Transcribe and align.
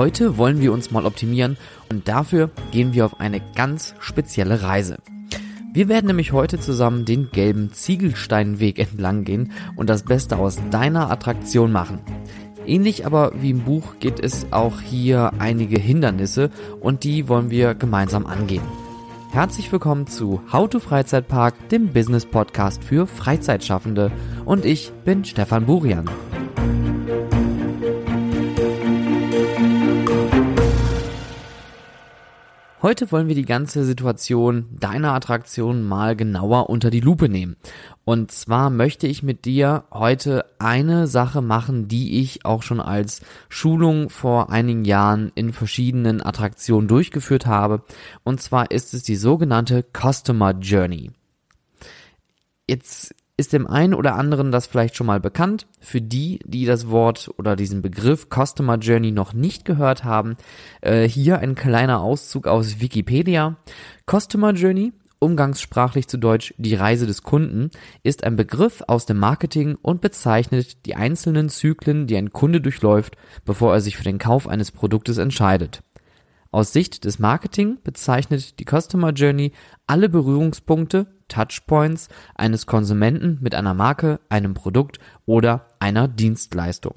Heute 0.00 0.38
wollen 0.38 0.62
wir 0.62 0.72
uns 0.72 0.90
mal 0.90 1.04
optimieren 1.04 1.58
und 1.90 2.08
dafür 2.08 2.48
gehen 2.70 2.94
wir 2.94 3.04
auf 3.04 3.20
eine 3.20 3.42
ganz 3.54 3.94
spezielle 3.98 4.62
Reise. 4.62 4.96
Wir 5.74 5.90
werden 5.90 6.06
nämlich 6.06 6.32
heute 6.32 6.58
zusammen 6.58 7.04
den 7.04 7.30
gelben 7.30 7.74
Ziegelsteinweg 7.74 8.78
entlang 8.78 9.24
gehen 9.24 9.52
und 9.76 9.90
das 9.90 10.04
Beste 10.04 10.38
aus 10.38 10.58
deiner 10.70 11.10
Attraktion 11.10 11.70
machen. 11.70 11.98
Ähnlich 12.66 13.04
aber 13.04 13.32
wie 13.42 13.50
im 13.50 13.60
Buch 13.64 13.96
geht 14.00 14.20
es 14.20 14.46
auch 14.52 14.80
hier 14.80 15.32
einige 15.38 15.78
Hindernisse 15.78 16.48
und 16.80 17.04
die 17.04 17.28
wollen 17.28 17.50
wir 17.50 17.74
gemeinsam 17.74 18.24
angehen. 18.24 18.64
Herzlich 19.32 19.70
willkommen 19.70 20.06
zu 20.06 20.40
How 20.50 20.66
to 20.70 20.80
Freizeitpark, 20.80 21.68
dem 21.68 21.92
Business 21.92 22.24
Podcast 22.24 22.82
für 22.82 23.06
Freizeitschaffende 23.06 24.10
und 24.46 24.64
ich 24.64 24.92
bin 25.04 25.26
Stefan 25.26 25.66
Burian. 25.66 26.08
Heute 32.82 33.12
wollen 33.12 33.28
wir 33.28 33.34
die 33.34 33.44
ganze 33.44 33.84
Situation 33.84 34.66
deiner 34.70 35.12
Attraktion 35.12 35.86
mal 35.86 36.16
genauer 36.16 36.70
unter 36.70 36.88
die 36.88 37.00
Lupe 37.00 37.28
nehmen. 37.28 37.56
Und 38.06 38.32
zwar 38.32 38.70
möchte 38.70 39.06
ich 39.06 39.22
mit 39.22 39.44
dir 39.44 39.84
heute 39.92 40.46
eine 40.58 41.06
Sache 41.06 41.42
machen, 41.42 41.88
die 41.88 42.22
ich 42.22 42.46
auch 42.46 42.62
schon 42.62 42.80
als 42.80 43.20
Schulung 43.50 44.08
vor 44.08 44.48
einigen 44.48 44.86
Jahren 44.86 45.30
in 45.34 45.52
verschiedenen 45.52 46.24
Attraktionen 46.24 46.88
durchgeführt 46.88 47.44
habe. 47.44 47.82
Und 48.24 48.40
zwar 48.40 48.70
ist 48.70 48.94
es 48.94 49.02
die 49.02 49.16
sogenannte 49.16 49.84
Customer 49.92 50.52
Journey. 50.52 51.10
Jetzt 52.66 53.14
ist 53.40 53.54
dem 53.54 53.66
einen 53.66 53.94
oder 53.94 54.16
anderen 54.16 54.52
das 54.52 54.66
vielleicht 54.66 54.96
schon 54.96 55.06
mal 55.06 55.18
bekannt. 55.18 55.66
Für 55.80 56.02
die, 56.02 56.40
die 56.44 56.66
das 56.66 56.90
Wort 56.90 57.30
oder 57.38 57.56
diesen 57.56 57.80
Begriff 57.80 58.28
Customer 58.28 58.76
Journey 58.76 59.12
noch 59.12 59.32
nicht 59.32 59.64
gehört 59.64 60.04
haben, 60.04 60.36
äh, 60.82 61.08
hier 61.08 61.38
ein 61.38 61.54
kleiner 61.54 62.02
Auszug 62.02 62.46
aus 62.46 62.80
Wikipedia. 62.80 63.56
Customer 64.06 64.52
Journey, 64.52 64.92
umgangssprachlich 65.20 66.06
zu 66.06 66.18
Deutsch 66.18 66.52
die 66.58 66.74
Reise 66.74 67.06
des 67.06 67.22
Kunden, 67.22 67.70
ist 68.02 68.24
ein 68.24 68.36
Begriff 68.36 68.82
aus 68.86 69.06
dem 69.06 69.16
Marketing 69.16 69.78
und 69.80 70.02
bezeichnet 70.02 70.84
die 70.84 70.94
einzelnen 70.94 71.48
Zyklen, 71.48 72.06
die 72.06 72.18
ein 72.18 72.34
Kunde 72.34 72.60
durchläuft, 72.60 73.16
bevor 73.46 73.72
er 73.72 73.80
sich 73.80 73.96
für 73.96 74.04
den 74.04 74.18
Kauf 74.18 74.48
eines 74.48 74.70
Produktes 74.70 75.16
entscheidet. 75.16 75.82
Aus 76.50 76.74
Sicht 76.74 77.06
des 77.06 77.18
Marketing 77.18 77.78
bezeichnet 77.82 78.60
die 78.60 78.66
Customer 78.66 79.12
Journey 79.12 79.52
alle 79.86 80.10
Berührungspunkte, 80.10 81.06
Touchpoints 81.30 82.08
eines 82.34 82.66
Konsumenten 82.66 83.38
mit 83.40 83.54
einer 83.54 83.72
Marke, 83.72 84.20
einem 84.28 84.52
Produkt 84.52 84.98
oder 85.24 85.66
einer 85.78 86.08
Dienstleistung. 86.08 86.94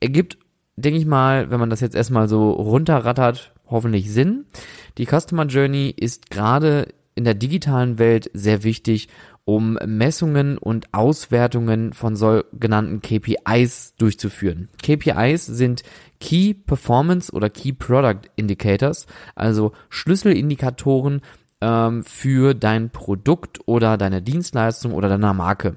Ergibt, 0.00 0.36
denke 0.76 0.98
ich 0.98 1.06
mal, 1.06 1.50
wenn 1.50 1.60
man 1.60 1.70
das 1.70 1.80
jetzt 1.80 1.96
erstmal 1.96 2.28
so 2.28 2.50
runterrattert, 2.50 3.54
hoffentlich 3.68 4.12
Sinn. 4.12 4.44
Die 4.98 5.06
Customer 5.06 5.46
Journey 5.46 5.94
ist 5.96 6.30
gerade 6.30 6.88
in 7.14 7.24
der 7.24 7.34
digitalen 7.34 7.98
Welt 7.98 8.30
sehr 8.34 8.62
wichtig, 8.62 9.08
um 9.46 9.78
Messungen 9.86 10.58
und 10.58 10.92
Auswertungen 10.92 11.92
von 11.92 12.16
sogenannten 12.16 13.00
KPIs 13.00 13.94
durchzuführen. 13.96 14.68
KPIs 14.82 15.46
sind 15.46 15.82
Key 16.20 16.52
Performance 16.52 17.32
oder 17.32 17.48
Key 17.48 17.72
Product 17.72 18.28
Indicators, 18.34 19.06
also 19.34 19.72
Schlüsselindikatoren 19.88 21.22
ähm, 21.60 22.02
für 22.04 22.54
dein 22.54 22.90
Produkt 22.90 23.60
oder 23.66 23.96
deine 23.96 24.22
Dienstleistung 24.22 24.92
oder 24.92 25.08
deiner 25.08 25.34
Marke. 25.34 25.76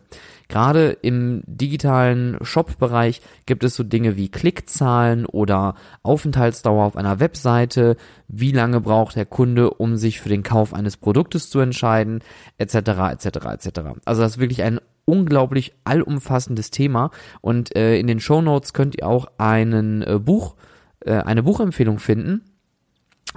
Gerade 0.50 0.98
im 1.02 1.44
digitalen 1.46 2.38
Shop-Bereich 2.42 3.22
gibt 3.46 3.64
es 3.64 3.76
so 3.76 3.84
Dinge 3.84 4.18
wie 4.18 4.30
Klickzahlen 4.30 5.26
oder 5.28 5.76
Aufenthaltsdauer 6.02 6.86
auf 6.86 6.98
einer 6.98 7.20
Webseite, 7.20 7.98
wie 8.28 8.52
lange 8.52 8.82
braucht 8.82 9.16
der 9.16 9.28
Kunde, 9.28 9.70
um 9.70 9.96
sich 9.96 10.20
für 10.20 10.30
den 10.30 10.42
Kauf 10.42 10.74
eines 10.74 10.98
Produktes 10.98 11.52
zu 11.52 11.60
entscheiden, 11.60 12.24
etc. 12.58 12.76
etc. 13.12 13.26
etc. 13.26 13.80
Also 14.06 14.22
das 14.24 14.34
ist 14.34 14.40
wirklich 14.40 14.64
ein 14.64 14.80
unglaublich 15.06 15.74
allumfassendes 15.84 16.72
Thema 16.72 17.12
und 17.42 17.76
äh, 17.76 17.98
in 18.00 18.08
den 18.08 18.20
Show 18.20 18.42
Notes 18.42 18.74
könnt 18.74 18.96
ihr 18.98 19.08
auch 19.08 19.28
einen 19.38 20.02
äh, 20.02 20.20
Buch, 20.20 20.56
äh, 21.02 21.14
eine 21.14 21.44
Buchempfehlung 21.44 22.00
finden, 22.00 22.42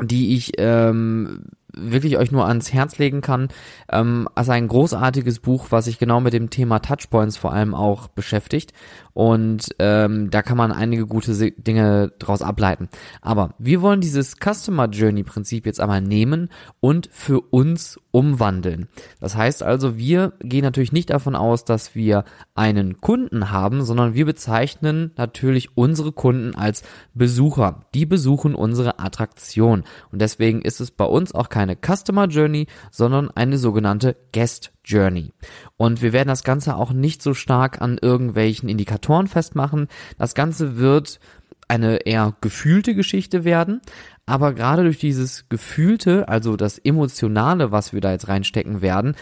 die 0.01 0.35
ich 0.35 0.53
ähm, 0.59 1.45
wirklich 1.73 2.19
euch 2.19 2.31
nur 2.31 2.47
ans 2.47 2.73
Herz 2.73 2.99
legen 2.99 3.21
kann. 3.21 3.49
Ähm, 3.91 4.29
also 4.35 4.53
ein 4.53 4.69
großartiges 4.69 5.41
Buch, 5.41 5.67
was 5.71 5.87
sich 5.87 5.99
genau 5.99 6.21
mit 6.21 6.33
dem 6.33 6.51
Thema 6.51 6.81
Touchpoints 6.81 7.37
vor 7.37 7.53
allem 7.53 7.75
auch 7.75 8.09
beschäftigt. 8.09 8.73
Und 9.15 9.69
ähm, 9.79 10.31
da 10.31 10.43
kann 10.43 10.57
man 10.57 10.73
einige 10.73 11.07
gute 11.07 11.53
Dinge 11.53 12.13
draus 12.19 12.43
ableiten. 12.43 12.89
Aber 13.21 13.55
wir 13.59 13.83
wollen 13.83 14.01
dieses 14.01 14.37
Customer 14.37 14.89
Journey 14.89 15.23
Prinzip 15.23 15.67
jetzt 15.67 15.81
einmal 15.81 16.01
nehmen 16.01 16.49
und 16.81 17.09
für 17.13 17.41
uns 17.41 17.99
umwandeln. 18.11 18.89
Das 19.21 19.37
heißt 19.37 19.63
also, 19.63 19.97
wir 19.97 20.33
gehen 20.41 20.63
natürlich 20.63 20.93
nicht 20.93 21.11
davon 21.11 21.35
aus, 21.35 21.65
dass 21.65 21.95
wir 21.95 22.25
einen 22.55 23.01
Kunden 23.01 23.51
haben, 23.51 23.83
sondern 23.83 24.15
wir 24.15 24.27
bezeichnen 24.27 25.13
natürlich 25.17 25.77
unsere 25.77 26.13
Kunden 26.13 26.55
als 26.55 26.83
Besucher. 27.15 27.87
Die 27.95 28.07
besuchen 28.07 28.55
unsere 28.55 28.99
Attraktion. 28.99 29.85
Und 30.11 30.21
deswegen 30.21 30.63
ist 30.63 30.81
es 30.81 30.91
bei 30.91 31.05
uns 31.05 31.35
auch 31.35 31.49
keine 31.49 31.77
Customer 31.77 32.27
Journey, 32.27 32.67
sondern 32.91 33.31
eine 33.31 33.59
sogenannte 33.59 34.17
Guest 34.35 34.73
Journey. 34.85 35.33
Und 35.77 36.03
wir 36.03 36.13
werden 36.13 36.29
das 36.29 36.45
Ganze 36.45 36.77
auch 36.77 36.93
nicht 36.93 37.23
so 37.23 37.35
stark 37.35 37.81
an 37.81 37.99
irgendwelchen 38.01 38.69
Indikatoren 38.69 39.27
festmachen. 39.27 39.89
Das 40.19 40.35
Ganze 40.35 40.77
wird 40.77 41.21
eine 41.69 42.07
eher 42.07 42.35
gefühlte 42.41 42.95
Geschichte 42.95 43.45
werden, 43.45 43.81
aber 44.27 44.53
gerade 44.53 44.83
durch 44.83 44.99
dieses 44.99 45.49
Gefühlte, 45.49 46.29
also 46.29 46.57
das 46.57 46.79
Emotionale, 46.79 47.73
was 47.73 47.93
wir 47.93 48.01
da 48.01 48.13
jetzt 48.13 48.29
reinstecken 48.29 48.83
werden, 48.83 49.17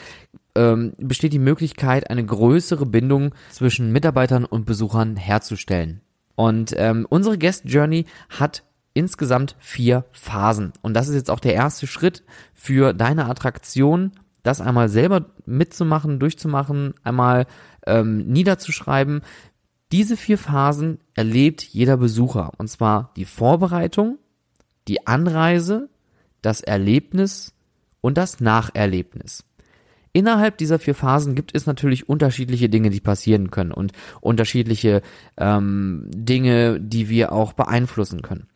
ähm, 0.56 0.92
besteht 0.98 1.32
die 1.32 1.38
Möglichkeit, 1.38 2.10
eine 2.10 2.24
größere 2.24 2.86
Bindung 2.86 3.34
zwischen 3.50 3.92
Mitarbeitern 3.92 4.44
und 4.44 4.66
Besuchern 4.66 5.16
herzustellen. 5.16 6.00
Und 6.34 6.74
ähm, 6.76 7.06
unsere 7.08 7.38
Guest 7.38 7.66
Journey 7.66 8.06
hat 8.30 8.64
insgesamt 8.94 9.56
vier 9.60 10.04
Phasen. 10.10 10.72
Und 10.82 10.94
das 10.94 11.08
ist 11.08 11.14
jetzt 11.14 11.30
auch 11.30 11.40
der 11.40 11.54
erste 11.54 11.86
Schritt 11.86 12.24
für 12.52 12.92
deine 12.92 13.26
Attraktion, 13.26 14.12
das 14.42 14.60
einmal 14.60 14.88
selber 14.88 15.26
mitzumachen, 15.46 16.18
durchzumachen, 16.18 16.94
einmal 17.02 17.46
ähm, 17.86 18.26
niederzuschreiben. 18.26 19.22
Diese 19.92 20.16
vier 20.16 20.38
Phasen 20.38 20.98
erlebt 21.14 21.62
jeder 21.62 21.96
Besucher. 21.96 22.52
Und 22.58 22.68
zwar 22.68 23.12
die 23.16 23.24
Vorbereitung, 23.24 24.18
die 24.88 25.06
Anreise, 25.06 25.88
das 26.42 26.60
Erlebnis 26.60 27.54
und 28.00 28.16
das 28.16 28.40
Nacherlebnis. 28.40 29.44
Innerhalb 30.12 30.58
dieser 30.58 30.80
vier 30.80 30.94
Phasen 30.94 31.36
gibt 31.36 31.54
es 31.54 31.66
natürlich 31.66 32.08
unterschiedliche 32.08 32.68
Dinge, 32.68 32.90
die 32.90 33.00
passieren 33.00 33.50
können 33.52 33.70
und 33.70 33.92
unterschiedliche 34.20 35.02
ähm, 35.36 36.10
Dinge, 36.12 36.80
die 36.80 37.08
wir 37.08 37.32
auch 37.32 37.52
beeinflussen 37.52 38.20
können. 38.20 38.48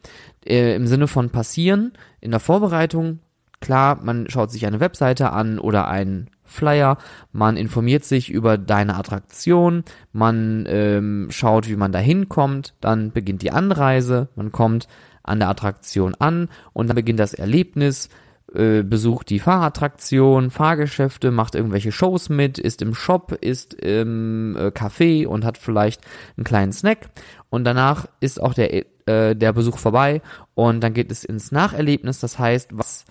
Äh, 0.44 0.75
Im 0.75 0.89
Sinne 0.89 1.06
von 1.06 1.31
passieren, 1.31 1.93
in 2.21 2.33
der 2.33 2.41
Vorbereitung, 2.41 3.21
klar, 3.64 3.98
man 4.02 4.28
schaut 4.28 4.50
sich 4.50 4.66
eine 4.66 4.78
Webseite 4.78 5.32
an 5.32 5.58
oder 5.58 5.88
einen 5.88 6.28
Flyer, 6.44 6.98
man 7.32 7.56
informiert 7.56 8.04
sich 8.04 8.30
über 8.30 8.58
deine 8.58 8.97
Attraktion, 8.97 9.84
man 10.12 10.66
ähm, 10.69 11.28
schaut, 11.30 11.69
wie 11.69 11.76
man 11.76 11.91
da 11.91 11.98
hinkommt, 11.98 12.75
dann 12.82 13.10
beginnt 13.10 13.41
die 13.41 13.50
Anreise, 13.50 14.28
man 14.36 14.52
kommt 14.52 14.86
an 15.22 15.38
der 15.38 15.48
Attraktion 15.48 16.14
an 16.19 16.48
und 16.75 16.88
dann 16.88 16.94
beginnt 16.94 17.19
das 17.19 17.32
Erlebnis, 17.32 18.10
äh, 18.52 18.82
besucht 18.82 19.30
die 19.30 19.41
Fahrattraktion, 19.41 20.50
Fahrgeschäfte, 20.50 21.31
macht 21.31 21.54
irgendwelche 21.54 21.91
Shows 21.91 22.28
mit, 22.28 22.58
ist 22.58 22.82
im 22.82 22.94
Shop, 22.94 23.32
ist 23.41 23.72
im 23.72 24.54
äh, 24.58 24.66
Café 24.66 25.26
und 25.26 25.46
hat 25.46 25.56
vielleicht 25.56 26.02
einen 26.36 26.44
kleinen 26.44 26.72
Snack 26.72 27.08
und 27.48 27.64
danach 27.64 28.06
ist 28.20 28.41
auch 28.42 28.52
der, 28.52 28.84
äh, 29.08 29.34
der 29.34 29.54
Besuch 29.54 29.78
vorbei 29.78 30.20
und 30.52 30.82
dann 30.82 30.93
geht 30.93 31.10
es 31.10 31.25
ins 31.25 31.50
Nacherlebnis, 31.50 32.20
das 32.20 32.38
heißt, 32.38 32.76
was 32.76 33.06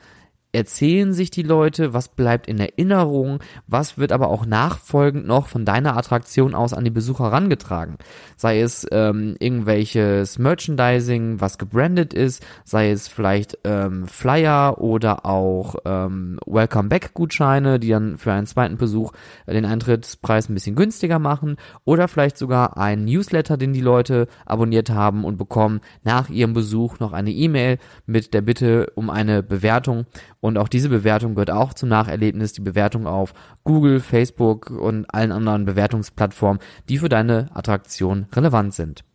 erzählen 0.54 1.14
sich 1.14 1.32
die 1.32 1.42
Leute, 1.42 1.94
was 1.94 2.08
bleibt 2.08 2.48
in 2.48 2.60
Erinnerung, 2.60 3.40
was 3.68 3.98
wird 3.98 4.12
aber 4.12 4.30
auch 4.30 4.46
nachfolgend 4.46 5.26
noch 5.26 5.48
von 5.48 5.66
deiner 5.66 5.98
Attraktion 5.98 6.54
aus 6.54 6.74
an 6.74 6.86
die 6.86 6.92
Besucher 6.92 7.26
herangetragen. 7.26 7.98
Sei 8.38 8.62
es 8.62 8.88
ähm, 8.92 9.36
irgendwelches 9.40 10.38
Merchandising, 10.38 11.42
was 11.42 11.58
gebrandet 11.58 12.14
ist, 12.14 12.46
sei 12.64 12.92
es 12.92 13.08
vielleicht 13.08 13.58
ähm, 13.64 14.08
Flyer 14.08 14.80
oder 14.80 15.26
auch 15.26 15.76
ähm, 15.86 16.40
Welcome 16.46 16.90
Back 16.90 17.16
Gutscheine, 17.16 17.80
die 17.80 17.90
dann 17.90 18.18
für 18.20 18.32
einen 18.32 18.48
zweiten 18.48 18.78
Besuch 18.78 19.12
den 19.48 19.66
Eintrittspreis 19.66 20.50
ein 20.50 20.54
bisschen 20.54 20.76
günstiger 20.76 21.18
machen 21.18 21.58
oder 21.84 22.08
vielleicht 22.08 22.38
sogar 22.38 22.78
ein 22.78 23.06
Newsletter, 23.06 23.58
den 23.58 23.74
die 23.74 23.82
Leute 23.82 24.28
abonniert 24.46 24.92
haben 24.92 25.26
und 25.26 25.38
bekommen 25.38 25.82
nach 26.04 26.30
ihrem 26.30 26.54
Besuch 26.54 27.00
noch 27.00 27.12
eine 27.12 27.32
E-Mail 27.32 27.80
mit 28.06 28.36
der 28.36 28.42
Bitte 28.42 28.92
um 28.94 29.10
eine 29.10 29.42
Bewertung 29.42 30.06
und 30.44 30.58
auch 30.58 30.68
diese 30.68 30.90
Bewertung 30.90 31.36
gehört 31.36 31.52
auch 31.52 31.74
zum 31.74 31.88
Nacherlebnis, 31.88 32.52
die 32.52 32.60
Bewertung 32.60 33.08
auf 33.08 33.34
Google, 33.64 34.02
Facebook 34.02 34.72
und 34.72 35.06
allen 35.06 35.32
anderen 35.32 35.64
Bewertungsplattformen, 35.64 36.62
die 36.90 36.98
für 36.98 37.08
deine 37.08 37.50
Attraktion 37.54 38.28
relevant 38.34 38.74
sind. 38.74 39.06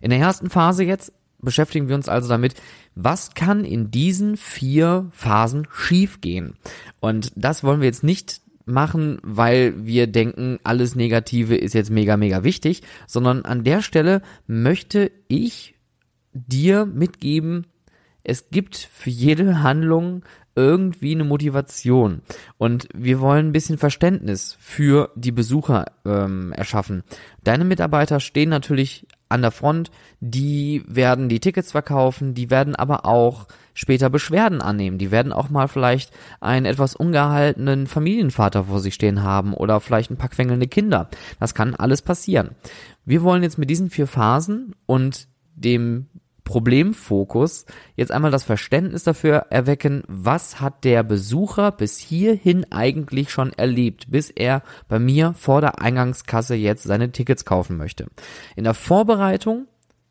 In 0.00 0.10
der 0.10 0.18
ersten 0.18 0.50
Phase 0.50 0.82
jetzt 0.82 1.12
beschäftigen 1.38 1.86
wir 1.86 1.94
uns 1.94 2.08
also 2.08 2.28
damit, 2.28 2.54
was 2.96 3.34
kann 3.34 3.64
in 3.64 3.92
diesen 3.92 4.36
vier 4.36 5.06
Phasen 5.12 5.68
schiefgehen? 5.70 6.54
Und 6.98 7.30
das 7.36 7.62
wollen 7.62 7.78
wir 7.78 7.86
jetzt 7.86 8.02
nicht 8.02 8.40
machen, 8.64 9.18
weil 9.22 9.86
wir 9.86 10.08
denken, 10.08 10.58
alles 10.64 10.96
Negative 10.96 11.54
ist 11.54 11.72
jetzt 11.72 11.90
mega, 11.90 12.16
mega 12.16 12.42
wichtig, 12.42 12.82
sondern 13.06 13.44
an 13.44 13.62
der 13.62 13.80
Stelle 13.80 14.22
möchte 14.48 15.12
ich 15.28 15.76
dir 16.32 16.84
mitgeben, 16.84 17.66
es 18.22 18.50
gibt 18.50 18.76
für 18.76 19.10
jede 19.10 19.62
Handlung 19.62 20.22
irgendwie 20.56 21.14
eine 21.14 21.24
Motivation. 21.24 22.22
Und 22.58 22.88
wir 22.92 23.20
wollen 23.20 23.48
ein 23.48 23.52
bisschen 23.52 23.78
Verständnis 23.78 24.56
für 24.60 25.10
die 25.14 25.32
Besucher 25.32 25.86
ähm, 26.04 26.52
erschaffen. 26.52 27.02
Deine 27.44 27.64
Mitarbeiter 27.64 28.20
stehen 28.20 28.50
natürlich 28.50 29.06
an 29.28 29.42
der 29.42 29.52
Front, 29.52 29.92
die 30.18 30.82
werden 30.88 31.28
die 31.28 31.38
Tickets 31.38 31.70
verkaufen, 31.70 32.34
die 32.34 32.50
werden 32.50 32.74
aber 32.74 33.06
auch 33.06 33.46
später 33.74 34.10
Beschwerden 34.10 34.60
annehmen. 34.60 34.98
Die 34.98 35.12
werden 35.12 35.32
auch 35.32 35.50
mal 35.50 35.68
vielleicht 35.68 36.12
einen 36.40 36.66
etwas 36.66 36.96
ungehaltenen 36.96 37.86
Familienvater 37.86 38.64
vor 38.64 38.80
sich 38.80 38.94
stehen 38.94 39.22
haben 39.22 39.54
oder 39.54 39.80
vielleicht 39.80 40.10
ein 40.10 40.16
paar 40.16 40.30
quengelnde 40.30 40.66
Kinder. 40.66 41.08
Das 41.38 41.54
kann 41.54 41.76
alles 41.76 42.02
passieren. 42.02 42.50
Wir 43.04 43.22
wollen 43.22 43.44
jetzt 43.44 43.56
mit 43.56 43.70
diesen 43.70 43.88
vier 43.88 44.08
Phasen 44.08 44.74
und 44.86 45.28
dem 45.54 46.08
Problemfokus 46.50 47.64
jetzt 47.94 48.10
einmal 48.10 48.32
das 48.32 48.42
Verständnis 48.42 49.04
dafür 49.04 49.46
erwecken, 49.50 50.02
was 50.08 50.60
hat 50.60 50.82
der 50.82 51.04
Besucher 51.04 51.70
bis 51.70 51.98
hierhin 51.98 52.66
eigentlich 52.72 53.30
schon 53.30 53.52
erlebt, 53.52 54.10
bis 54.10 54.30
er 54.30 54.64
bei 54.88 54.98
mir 54.98 55.32
vor 55.38 55.60
der 55.60 55.80
Eingangskasse 55.80 56.56
jetzt 56.56 56.82
seine 56.82 57.12
Tickets 57.12 57.44
kaufen 57.44 57.76
möchte. 57.76 58.06
In 58.56 58.64
der 58.64 58.74
Vorbereitung 58.74 59.68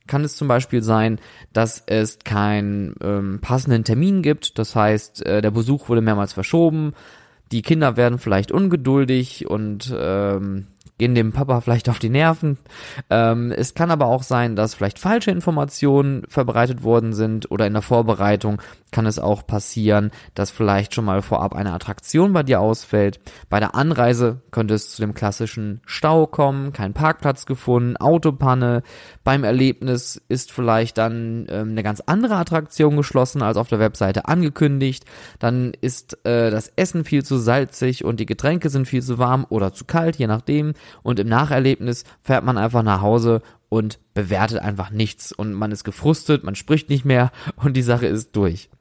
kann 0.07 0.23
es 0.23 0.37
zum 0.37 0.47
Beispiel 0.47 0.81
sein, 0.81 1.19
dass 1.51 1.83
es 1.87 2.19
keinen 2.19 2.95
ähm, 3.03 3.39
passenden 3.41 3.83
Termin 3.83 4.21
gibt. 4.21 4.57
Das 4.59 4.77
heißt, 4.77 5.25
äh, 5.25 5.41
der 5.41 5.51
Besuch 5.51 5.89
wurde 5.89 5.99
mehrmals 5.99 6.31
verschoben. 6.31 6.93
Die 7.51 7.63
Kinder 7.63 7.97
werden 7.97 8.17
vielleicht 8.17 8.53
ungeduldig 8.53 9.45
und 9.45 9.93
ähm, 9.93 10.67
gehen 10.99 11.15
dem 11.15 11.31
Papa 11.31 11.61
vielleicht 11.61 11.89
auf 11.89 11.97
die 11.97 12.09
Nerven. 12.09 12.59
Ähm, 13.09 13.51
es 13.51 13.73
kann 13.73 13.89
aber 13.89 14.05
auch 14.05 14.21
sein, 14.21 14.55
dass 14.55 14.75
vielleicht 14.75 14.99
falsche 14.99 15.31
Informationen 15.31 16.23
verbreitet 16.27 16.83
worden 16.83 17.13
sind 17.13 17.49
oder 17.49 17.65
in 17.65 17.73
der 17.73 17.81
Vorbereitung 17.81 18.61
kann 18.91 19.05
es 19.05 19.17
auch 19.17 19.45
passieren, 19.47 20.11
dass 20.35 20.51
vielleicht 20.51 20.93
schon 20.93 21.05
mal 21.05 21.21
vorab 21.21 21.55
eine 21.55 21.73
Attraktion 21.73 22.33
bei 22.33 22.43
dir 22.43 22.59
ausfällt. 22.59 23.19
Bei 23.49 23.59
der 23.59 23.75
Anreise 23.75 24.41
könnte 24.51 24.73
es 24.73 24.91
zu 24.91 25.01
dem 25.01 25.13
klassischen 25.13 25.81
Stau 25.85 26.27
kommen, 26.27 26.73
kein 26.73 26.93
Parkplatz 26.93 27.45
gefunden, 27.45 27.97
Autopanne. 27.97 28.83
Beim 29.29 29.43
Erlebnis 29.43 30.19
ist 30.27 30.51
vielleicht 30.51 30.97
dann 30.97 31.45
ähm, 31.49 31.69
eine 31.69 31.83
ganz 31.83 31.99
andere 31.99 32.37
Attraktion 32.37 32.97
geschlossen 32.97 33.43
als 33.43 33.57
auf 33.57 33.67
der 33.67 33.77
Webseite 33.77 34.25
angekündigt. 34.25 35.05
Dann 35.37 35.73
ist 35.81 36.25
äh, 36.25 36.49
das 36.49 36.73
Essen 36.75 37.03
viel 37.05 37.23
zu 37.23 37.37
salzig 37.37 38.03
und 38.03 38.19
die 38.19 38.25
Getränke 38.25 38.71
sind 38.71 38.87
viel 38.87 39.03
zu 39.03 39.19
warm 39.19 39.45
oder 39.49 39.71
zu 39.71 39.85
kalt, 39.85 40.15
je 40.15 40.25
nachdem 40.25 40.73
und 41.03 41.19
im 41.19 41.27
Nacherlebnis 41.27 42.05
fährt 42.23 42.43
man 42.43 42.57
einfach 42.57 42.81
nach 42.81 43.03
Hause 43.03 43.43
und 43.69 43.99
bewertet 44.15 44.57
einfach 44.63 44.89
nichts 44.89 45.31
und 45.31 45.53
man 45.53 45.71
ist 45.71 45.83
gefrustet, 45.83 46.43
man 46.43 46.55
spricht 46.55 46.89
nicht 46.89 47.05
mehr 47.05 47.31
und 47.55 47.77
die 47.77 47.83
Sache 47.83 48.07
ist 48.07 48.35
durch. 48.35 48.71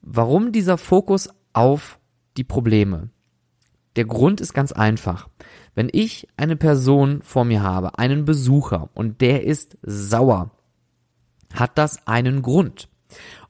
Warum 0.00 0.52
dieser 0.52 0.78
Fokus 0.78 1.28
auf 1.52 1.98
die 2.38 2.44
Probleme? 2.44 3.10
Der 3.96 4.06
Grund 4.06 4.40
ist 4.40 4.54
ganz 4.54 4.72
einfach. 4.72 5.28
Wenn 5.76 5.90
ich 5.92 6.26
eine 6.38 6.56
Person 6.56 7.20
vor 7.22 7.44
mir 7.44 7.62
habe, 7.62 7.98
einen 7.98 8.24
Besucher 8.24 8.88
und 8.94 9.20
der 9.20 9.44
ist 9.44 9.76
sauer, 9.82 10.50
hat 11.54 11.76
das 11.76 12.08
einen 12.08 12.40
Grund. 12.40 12.88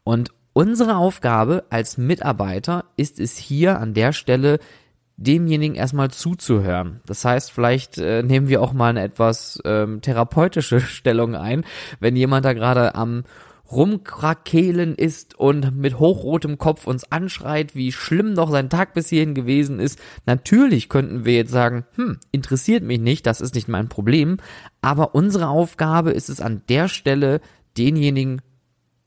Und 0.03 0.33
unsere 0.53 0.97
Aufgabe 0.97 1.65
als 1.71 1.99
Mitarbeiter 1.99 2.85
ist 2.97 3.21
es 3.21 3.39
hier 3.39 3.79
an 3.79 3.95
der 3.95 4.13
Stelle 4.13 4.59
demjenigen 5.17 5.77
erstmal 5.77 6.11
zuzuhören. 6.11 7.01
Das 7.07 7.25
heißt, 7.25 7.53
vielleicht 7.53 7.97
äh, 7.99 8.25
nehmen 8.25 8.49
wir 8.49 8.61
auch 8.61 8.73
mal 8.73 8.91
eine 8.91 9.03
etwas 9.03 9.63
ähm, 9.65 10.03
therapeutische 10.03 10.81
Stellung 10.81 11.37
ein, 11.37 11.65
wenn 12.01 12.17
jemand 12.17 12.45
da 12.45 12.53
gerade 12.55 12.97
am 12.97 13.23
rumkrakehlen 13.71 14.95
ist 14.95 15.39
und 15.39 15.77
mit 15.77 15.99
hochrotem 15.99 16.59
Kopf 16.59 16.87
uns 16.87 17.11
anschreit, 17.11 17.75
wie 17.75 17.93
schlimm 17.93 18.35
doch 18.35 18.51
sein 18.51 18.71
Tag 18.71 18.95
bis 18.95 19.09
hierhin 19.09 19.35
gewesen 19.35 19.81
ist. 19.81 19.99
Natürlich 20.25 20.89
könnten 20.89 21.25
wir 21.25 21.35
jetzt 21.35 21.53
sagen, 21.53 21.85
hm, 21.97 22.19
interessiert 22.33 22.85
mich 22.85 23.01
nicht, 23.01 23.27
das 23.27 23.41
ist 23.41 23.55
nicht 23.55 23.69
mein 23.69 23.89
Problem, 23.89 24.39
aber 24.81 25.15
unsere 25.15 25.49
Aufgabe 25.49 26.13
ist 26.13 26.29
es 26.29 26.41
an 26.41 26.63
der 26.69 26.89
Stelle, 26.89 27.41
denjenigen 27.77 28.41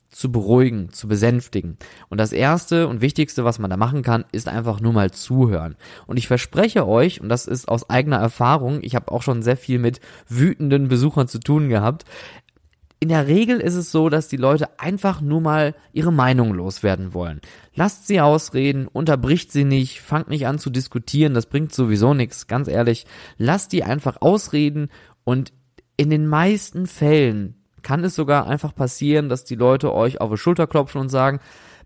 zu 0.10 0.32
beruhigen, 0.32 0.92
zu 0.92 1.08
besänftigen. 1.08 1.78
Und 2.10 2.18
das 2.18 2.34
erste 2.34 2.88
und 2.88 3.02
wichtigste, 3.02 3.46
was 3.46 3.60
man 3.60 3.70
da 3.70 3.78
machen 3.78 4.02
kann, 4.02 4.26
ist 4.32 4.48
einfach 4.48 4.82
nur 4.82 4.92
mal 4.92 5.12
zuhören. 5.12 5.76
Und 6.08 6.18
ich 6.18 6.28
verspreche 6.28 6.88
euch, 6.88 7.22
und 7.22 7.30
das 7.30 7.46
ist 7.46 7.68
aus 7.68 7.90
eigener 7.90 8.18
Erfahrung, 8.18 8.80
ich 8.82 8.96
habe 8.96 9.12
auch 9.12 9.22
schon 9.22 9.44
sehr 9.44 9.58
viel 9.58 9.78
mit 9.78 10.02
wütenden 10.28 10.88
Besuchern 10.88 11.28
zu 11.28 11.40
tun 11.40 11.70
gehabt, 11.70 12.06
in 13.02 13.10
der 13.10 13.28
Regel 13.28 13.62
ist 13.62 13.76
es 13.76 13.92
so, 13.92 14.10
dass 14.10 14.28
die 14.28 14.38
Leute 14.38 14.78
einfach 14.78 15.22
nur 15.22 15.40
mal 15.40 15.74
ihre 15.94 16.12
Meinung 16.12 16.54
loswerden 16.54 17.14
wollen. 17.14 17.40
Lasst 17.74 18.08
sie 18.08 18.20
ausreden, 18.20 18.88
unterbricht 18.88 19.54
sie 19.54 19.64
nicht, 19.64 20.02
fangt 20.02 20.28
nicht 20.28 20.48
an 20.48 20.60
zu 20.60 20.70
diskutieren, 20.70 21.34
das 21.34 21.46
bringt 21.46 21.74
sowieso 21.74 22.14
nichts, 22.14 22.48
ganz 22.48 22.68
ehrlich. 22.68 23.06
Lasst 23.38 23.72
die 23.72 23.84
einfach 23.84 24.22
ausreden 24.22 24.90
und 25.24 25.54
in 25.96 26.10
den 26.10 26.28
meisten 26.28 26.88
Fällen 26.88 27.56
kann 27.84 28.04
es 28.04 28.16
sogar 28.16 28.48
einfach 28.48 28.76
passieren, 28.76 29.30
dass 29.30 29.46
die 29.46 29.56
Leute 29.56 29.94
euch 29.94 30.20
auf 30.20 30.32
die 30.32 30.38
Schulter 30.38 30.68
klopfen 30.68 31.00
und 31.00 31.10
sagen, 31.10 31.40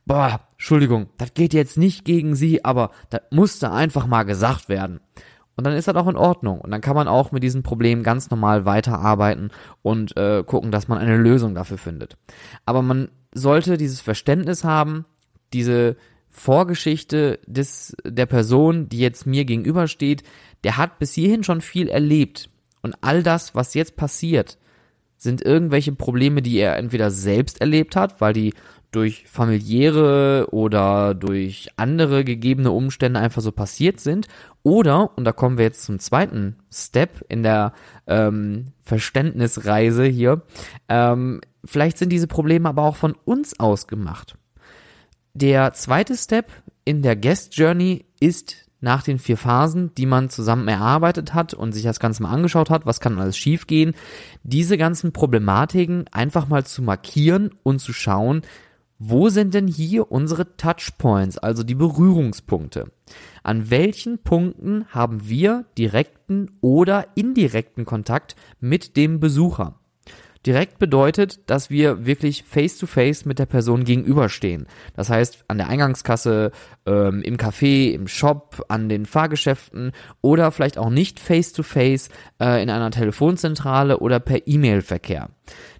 boah, 0.06 0.42
Entschuldigung, 0.54 1.10
das 1.18 1.36
geht 1.36 1.54
jetzt 1.54 1.78
nicht 1.78 2.06
gegen 2.06 2.36
sie, 2.36 2.66
aber 2.66 2.90
das 3.12 3.22
musste 3.30 3.72
einfach 3.72 4.08
mal 4.08 4.24
gesagt 4.24 4.68
werden. 4.68 5.00
Und 5.56 5.66
dann 5.66 5.74
ist 5.74 5.88
das 5.88 5.96
auch 5.96 6.08
in 6.08 6.16
Ordnung. 6.16 6.60
Und 6.62 6.72
dann 6.72 6.82
kann 6.82 6.96
man 6.96 7.08
auch 7.08 7.32
mit 7.32 7.44
diesem 7.44 7.64
Problem 7.64 8.04
ganz 8.04 8.30
normal 8.30 8.66
weiterarbeiten 8.66 9.52
und 9.82 10.18
äh, 10.18 10.44
gucken, 10.44 10.72
dass 10.72 10.88
man 10.88 10.98
eine 10.98 11.18
Lösung 11.18 11.54
dafür 11.54 11.78
findet. 11.78 12.18
Aber 12.66 12.82
man 12.82 13.10
sollte 13.34 13.78
dieses 13.78 14.02
Verständnis 14.02 14.64
haben, 14.64 15.06
diese 15.54 15.96
Vorgeschichte 16.30 17.40
des, 17.46 17.96
der 18.04 18.26
Person, 18.26 18.90
die 18.90 19.00
jetzt 19.00 19.28
mir 19.28 19.46
gegenübersteht, 19.46 20.24
der 20.64 20.78
hat 20.78 20.98
bis 20.98 21.14
hierhin 21.14 21.44
schon 21.44 21.62
viel 21.62 21.88
erlebt. 21.88 22.50
Und 22.82 22.96
all 23.02 23.22
das, 23.22 23.54
was 23.54 23.76
jetzt 23.76 23.96
passiert, 23.96 24.58
sind 25.18 25.44
irgendwelche 25.44 25.94
Probleme, 25.94 26.42
die 26.42 26.58
er 26.58 26.78
entweder 26.78 27.12
selbst 27.12 27.62
erlebt 27.62 27.96
hat, 27.96 28.20
weil 28.20 28.34
die 28.34 28.54
durch 28.94 29.26
familiäre 29.28 30.48
oder 30.52 31.14
durch 31.14 31.70
andere 31.76 32.24
gegebene 32.24 32.72
Umstände 32.72 33.20
einfach 33.20 33.42
so 33.42 33.52
passiert 33.52 34.00
sind. 34.00 34.28
Oder, 34.62 35.18
und 35.18 35.26
da 35.26 35.32
kommen 35.32 35.58
wir 35.58 35.66
jetzt 35.66 35.84
zum 35.84 36.00
zweiten 36.00 36.58
Step 36.72 37.26
in 37.28 37.44
der 37.44 37.74
ähm, 38.08 38.68
Verständnisreise 38.84 40.06
hier, 40.06 40.44
ähm, 40.88 41.42
vielleicht 41.66 41.98
sind 41.98 42.12
diese 42.12 42.28
Probleme 42.28 42.70
aber 42.70 42.84
auch 42.84 42.96
von 42.96 43.16
uns 43.26 43.60
ausgemacht. 43.60 44.38
Der 45.34 45.74
zweite 45.74 46.16
Step 46.16 46.52
in 46.86 47.02
der 47.02 47.16
Guest 47.16 47.58
Journey 47.58 48.06
ist 48.20 48.64
nach 48.84 49.02
den 49.02 49.18
vier 49.18 49.38
Phasen, 49.38 49.96
die 49.96 50.06
man 50.06 50.30
zusammen 50.30 50.68
erarbeitet 50.68 51.34
hat 51.34 51.54
und 51.54 51.72
sich 51.72 51.84
das 51.84 52.02
Ganze 52.02 52.22
mal 52.22 52.32
angeschaut 52.32 52.70
hat, 52.70 52.86
was 52.86 53.00
kann 53.00 53.18
alles 53.18 53.38
schiefgehen, 53.38 53.96
diese 54.44 54.78
ganzen 54.78 55.14
Problematiken 55.14 56.06
einfach 56.12 56.50
mal 56.50 56.66
zu 56.66 56.82
markieren 56.82 57.52
und 57.64 57.80
zu 57.80 57.94
schauen, 57.94 58.42
wo 59.06 59.28
sind 59.28 59.54
denn 59.54 59.68
hier 59.68 60.12
unsere 60.12 60.56
Touchpoints, 60.56 61.38
also 61.38 61.64
die 61.64 61.76
Berührungspunkte? 61.76 62.92
An 63.44 63.70
welchen 63.70 64.20
Punkten 64.20 64.86
haben 64.90 65.28
wir 65.28 65.66
direkten 65.78 66.52
oder 66.62 67.08
indirekten 67.16 67.84
Kontakt 67.84 68.38
mit 68.62 68.96
dem 68.96 69.20
Besucher? 69.20 69.80
Direkt 70.46 70.78
bedeutet, 70.78 71.50
dass 71.50 71.70
wir 71.70 72.06
wirklich 72.06 72.44
face-to-face 72.44 73.24
mit 73.24 73.40
der 73.40 73.46
Person 73.46 73.86
gegenüberstehen. 73.86 74.68
Das 74.94 75.10
heißt, 75.10 75.46
an 75.48 75.58
der 75.58 75.70
Eingangskasse, 75.70 76.52
ähm, 76.86 77.22
im 77.22 77.38
Café, 77.38 77.92
im 77.92 78.08
Shop, 78.10 78.66
an 78.68 78.90
den 78.90 79.06
Fahrgeschäften 79.06 79.94
oder 80.22 80.52
vielleicht 80.52 80.78
auch 80.78 80.90
nicht 80.90 81.22
face-to-face 81.22 82.10
äh, 82.42 82.62
in 82.62 82.70
einer 82.70 82.92
Telefonzentrale 82.92 84.00
oder 84.00 84.20
per 84.20 84.46
E-Mail-Verkehr. 84.46 85.30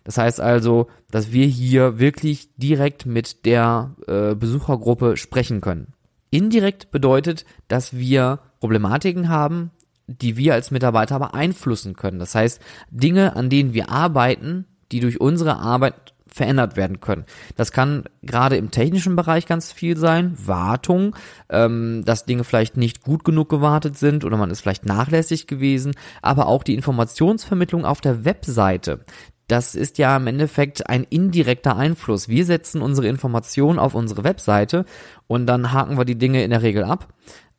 Das 0.06 0.18
heißt 0.18 0.40
also, 0.40 0.88
dass 1.12 1.34
wir 1.34 1.46
hier 1.46 2.00
wirklich 2.00 2.50
direkt 2.56 3.06
mit 3.06 3.46
der 3.46 3.96
äh, 4.08 4.34
Besuchergruppe 4.34 5.18
sprechen 5.18 5.60
können. 5.60 5.94
Indirekt 6.30 6.90
bedeutet, 6.92 7.46
dass 7.68 7.96
wir 7.98 8.40
Problematiken 8.60 9.28
haben, 9.28 9.72
die 10.08 10.38
wir 10.38 10.54
als 10.54 10.72
Mitarbeiter 10.72 11.20
beeinflussen 11.20 11.96
können. 11.96 12.20
Das 12.20 12.36
heißt, 12.36 12.62
Dinge, 12.90 13.36
an 13.36 13.50
denen 13.50 13.74
wir 13.74 13.90
arbeiten, 13.90 14.66
die 14.92 15.00
durch 15.00 15.20
unsere 15.20 15.58
Arbeit 15.58 16.14
verändert 16.28 16.76
werden 16.76 17.00
können. 17.00 17.26
Das 17.56 17.72
kann 17.72 18.06
gerade 18.24 18.58
im 18.58 18.72
technischen 18.72 19.16
Bereich 19.16 19.46
ganz 19.46 19.72
viel 19.72 19.98
sein, 19.98 20.36
Wartung, 20.44 21.16
ähm, 21.50 22.02
dass 22.06 22.26
Dinge 22.26 22.44
vielleicht 22.44 22.76
nicht 22.76 23.04
gut 23.04 23.24
genug 23.24 23.50
gewartet 23.50 23.98
sind 23.98 24.26
oder 24.26 24.36
man 24.36 24.50
ist 24.50 24.62
vielleicht 24.62 24.86
nachlässig 24.86 25.46
gewesen, 25.46 25.94
aber 26.24 26.48
auch 26.48 26.64
die 26.64 26.74
Informationsvermittlung 26.74 27.86
auf 27.86 28.02
der 28.02 28.26
Webseite 28.26 29.06
das 29.48 29.76
ist 29.76 29.98
ja 29.98 30.16
im 30.16 30.28
Endeffekt 30.28 30.90
ein 30.90 31.04
indirekter 31.04 31.76
Einfluss. 31.76 32.30
Wir 32.30 32.46
setzen 32.46 32.82
unsere 32.82 33.08
Informationen 33.08 33.78
auf 33.78 33.94
unsere 33.94 34.24
Webseite 34.24 34.86
und 35.28 35.48
dann 35.48 35.72
haken 35.74 35.98
wir 35.98 36.06
die 36.06 36.18
Dinge 36.18 36.44
in 36.44 36.52
der 36.52 36.62
Regel 36.62 36.84
ab. 36.84 37.10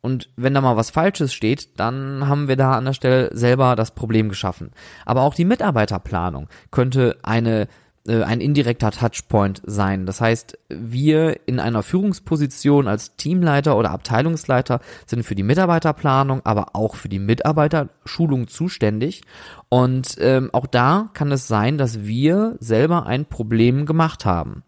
Und 0.05 0.29
wenn 0.35 0.53
da 0.53 0.61
mal 0.61 0.77
was 0.77 0.91
Falsches 0.91 1.33
steht, 1.33 1.79
dann 1.79 2.27
haben 2.27 2.47
wir 2.47 2.55
da 2.55 2.73
an 2.73 2.85
der 2.85 2.93
Stelle 2.93 3.35
selber 3.35 3.75
das 3.75 3.89
Problem 3.89 4.29
geschaffen. 4.29 4.69
Aber 5.03 5.23
auch 5.23 5.33
die 5.33 5.45
Mitarbeiterplanung 5.45 6.47
könnte 6.69 7.17
eine 7.23 7.67
äh, 8.07 8.21
ein 8.21 8.39
indirekter 8.39 8.91
Touchpoint 8.91 9.63
sein. 9.65 10.05
Das 10.05 10.21
heißt, 10.21 10.59
wir 10.69 11.47
in 11.47 11.59
einer 11.59 11.81
Führungsposition 11.81 12.87
als 12.87 13.15
Teamleiter 13.15 13.75
oder 13.75 13.89
Abteilungsleiter 13.89 14.79
sind 15.07 15.23
für 15.23 15.33
die 15.33 15.41
Mitarbeiterplanung, 15.41 16.41
aber 16.45 16.75
auch 16.75 16.95
für 16.95 17.09
die 17.09 17.17
Mitarbeiterschulung 17.17 18.47
zuständig. 18.47 19.23
Und 19.69 20.17
ähm, 20.19 20.51
auch 20.53 20.67
da 20.67 21.09
kann 21.13 21.31
es 21.31 21.47
sein, 21.47 21.79
dass 21.79 22.03
wir 22.03 22.57
selber 22.59 23.07
ein 23.07 23.25
Problem 23.25 23.87
gemacht 23.87 24.23
haben. 24.23 24.61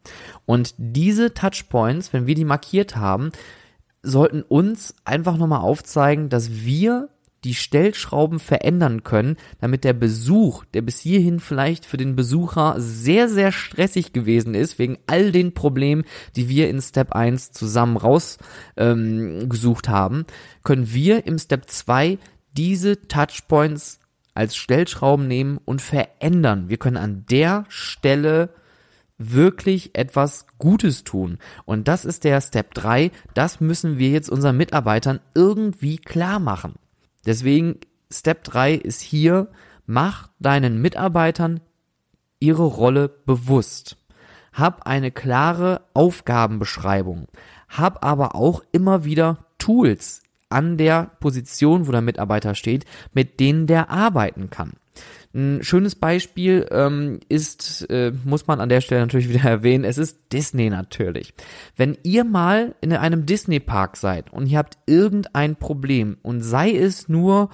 Und 0.48 0.74
diese 0.79 1.36
Touchpoints, 1.36 2.13
wenn 2.13 2.25
wir 2.25 2.34
die 2.34 2.46
markiert 2.46 2.96
haben, 2.96 3.32
sollten 4.04 4.42
uns 4.42 4.96
einfach 5.06 5.38
nochmal 5.38 5.62
aufzeigen, 5.62 6.30
dass 6.30 6.51
wir 6.51 7.10
die 7.44 7.54
Stellschrauben 7.54 8.39
verändern 8.39 9.04
können, 9.04 9.38
damit 9.62 9.84
der 9.84 9.94
Besuch, 9.94 10.66
der 10.74 10.82
bis 10.82 11.00
hierhin 11.00 11.39
vielleicht 11.39 11.86
für 11.86 11.98
den 11.98 12.16
Besucher 12.16 12.75
sehr, 12.77 13.30
sehr 13.30 13.51
stressig 13.51 14.12
gewesen 14.12 14.54
ist, 14.54 14.80
wegen 14.80 14.98
all 15.08 15.32
den 15.32 15.54
Problemen, 15.54 16.04
die 16.36 16.50
wir 16.50 16.70
in 16.70 16.82
Step 16.82 17.13
1 17.13 17.51
zusammen 17.51 17.98
rausgesucht 17.98 19.88
ähm, 19.88 19.94
haben, 19.94 20.25
können 20.63 20.92
wir 20.94 21.25
im 21.25 21.38
Step 21.38 21.70
2 21.70 22.18
diese 22.54 23.08
Touchpoints 23.08 24.00
als 24.34 24.56
Stellschrauben 24.56 25.27
nehmen 25.27 25.60
und 25.63 25.82
verändern. 25.82 26.70
Wir 26.70 26.77
können 26.77 26.98
an 26.98 27.25
der 27.30 27.66
Stelle 27.70 28.50
wirklich 29.17 29.95
etwas 29.95 30.45
Gutes 30.57 31.03
tun. 31.03 31.38
Und 31.65 31.88
das 31.88 32.05
ist 32.05 32.24
der 32.24 32.39
Step 32.41 32.74
3. 32.74 33.12
Das 33.33 33.59
müssen 33.59 33.97
wir 33.97 34.09
jetzt 34.09 34.29
unseren 34.29 34.57
Mitarbeitern 34.57 35.19
irgendwie 35.33 35.97
klar 35.97 36.39
machen. 36.39 36.75
Deswegen 37.25 37.79
Step 38.12 38.43
3 38.43 38.74
ist 38.74 39.01
hier, 39.01 39.50
mach 39.86 40.29
deinen 40.39 40.81
Mitarbeitern 40.81 41.62
ihre 42.39 42.65
Rolle 42.65 43.09
bewusst. 43.09 43.97
Hab 44.53 44.88
eine 44.88 45.12
klare 45.12 45.81
Aufgabenbeschreibung. 45.93 47.27
Hab 47.69 48.05
aber 48.05 48.36
auch 48.36 48.63
immer 48.71 49.03
wieder 49.03 49.45
Tools 49.57 50.21
an 50.50 50.77
der 50.77 51.12
Position, 51.20 51.88
wo 51.88 51.92
der 51.92 52.01
Mitarbeiter 52.01 52.56
steht, 52.56 52.86
mit 53.13 53.39
denen 53.39 53.68
der 53.68 53.89
arbeiten 53.89 54.50
kann. 54.50 54.74
Ein 55.34 55.60
schönes 55.62 55.96
Beispiel 55.96 56.66
ähm, 56.72 57.20
ist, 57.30 57.88
äh, 57.89 58.12
muss 58.24 58.48
man 58.48 58.60
an 58.60 58.70
der 58.70 58.82
Stelle 58.82 59.01
natürlich 59.01 59.30
wieder 59.34 59.48
erwähnen, 59.48 59.84
es 59.84 59.98
ist 59.98 60.18
Disney 60.32 60.70
natürlich. 60.70 61.34
Wenn 61.75 61.98
ihr 62.04 62.24
mal 62.24 62.75
in 62.82 62.94
einem 62.94 63.25
Disney-Park 63.25 63.98
seid 63.98 64.32
und 64.34 64.48
ihr 64.48 64.58
habt 64.58 64.77
irgendein 64.88 65.56
Problem 65.56 66.18
und 66.24 66.42
sei 66.42 66.75
es 66.75 67.10
nur, 67.10 67.50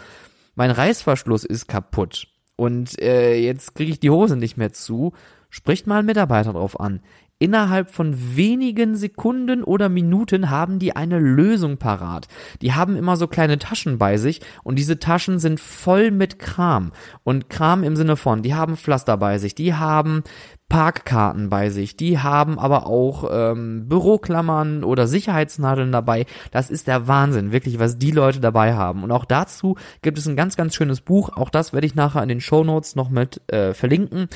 mein 0.55 0.71
Reißverschluss 0.71 1.43
ist 1.43 1.67
kaputt 1.67 2.27
und 2.55 3.01
äh, 3.01 3.35
jetzt 3.35 3.75
kriege 3.75 3.91
ich 3.91 3.99
die 3.99 4.11
Hose 4.11 4.37
nicht 4.37 4.55
mehr 4.55 4.71
zu, 4.71 5.13
spricht 5.49 5.85
mal 5.85 5.99
einen 5.99 6.07
Mitarbeiter 6.07 6.53
drauf 6.53 6.79
an. 6.79 7.01
Innerhalb 7.43 7.91
von 7.91 8.37
wenigen 8.37 8.95
Sekunden 8.95 9.65
oder 9.65 9.89
Minuten 9.89 10.49
haben 10.49 10.79
die 10.79 10.95
eine 10.95 11.19
Lösung 11.19 11.75
parat. 11.75 12.29
Die 12.61 12.71
haben 12.71 12.95
immer 12.95 13.17
so 13.17 13.27
kleine 13.27 13.59
Taschen 13.59 13.97
bei 13.97 14.15
sich 14.15 14.39
und 14.63 14.79
diese 14.79 14.97
Taschen 14.97 15.39
sind 15.39 15.59
voll 15.59 16.11
mit 16.11 16.39
Kram. 16.39 16.93
Und 17.25 17.49
Kram 17.49 17.83
im 17.83 17.97
Sinne 17.97 18.15
von, 18.15 18.43
die 18.43 18.55
haben 18.55 18.77
Pflaster 18.77 19.17
bei 19.17 19.39
sich, 19.39 19.55
die 19.55 19.73
haben 19.73 20.23
Parkkarten 20.69 21.49
bei 21.49 21.69
sich, 21.69 21.97
die 21.97 22.17
haben 22.17 22.57
aber 22.57 22.87
auch 22.87 23.29
ähm, 23.31 23.89
Büroklammern 23.89 24.83
oder 24.83 25.05
Sicherheitsnadeln 25.05 25.91
dabei. 25.91 26.25
Das 26.49 26.71
ist 26.71 26.87
der 26.87 27.07
Wahnsinn, 27.07 27.51
wirklich, 27.51 27.77
was 27.77 27.99
die 27.99 28.09
Leute 28.11 28.39
dabei 28.39 28.73
haben. 28.73 29.03
Und 29.03 29.11
auch 29.11 29.25
dazu 29.25 29.75
gibt 30.01 30.17
es 30.17 30.27
ein 30.27 30.35
ganz, 30.37 30.55
ganz 30.55 30.73
schönes 30.73 31.01
Buch. 31.01 31.29
Auch 31.35 31.49
das 31.49 31.73
werde 31.73 31.85
ich 31.85 31.93
nachher 31.93 32.23
in 32.23 32.29
den 32.29 32.41
Show 32.41 32.63
Notes 32.63 32.95
noch 32.95 33.09
mit 33.09 33.41
äh, 33.51 33.73
verlinken 33.73 34.29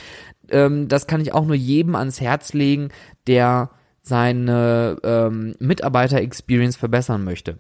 ähm, 0.52 0.88
das 0.88 1.08
kann 1.08 1.22
ich 1.22 1.34
auch 1.34 1.46
nur 1.46 1.56
jedem 1.56 1.96
ans 1.96 2.22
Herz 2.22 2.54
legen, 2.54 2.90
der 3.28 3.72
seine 4.02 4.98
ähm, 5.04 5.56
Mitarbeiter-Experience 5.60 6.78
verbessern 6.78 7.24
möchte. 7.24 7.60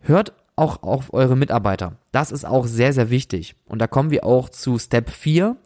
Hört 0.00 0.34
auch 0.56 0.82
auf 0.82 1.12
eure 1.14 1.36
Mitarbeiter. 1.36 1.98
Das 2.10 2.32
ist 2.32 2.44
auch 2.44 2.66
sehr, 2.66 2.92
sehr 2.92 3.10
wichtig. 3.10 3.54
Und 3.64 3.80
da 3.80 3.86
kommen 3.86 4.10
wir 4.10 4.24
auch 4.24 4.48
zu 4.48 4.78
Step 4.78 5.10
4. 5.10 5.56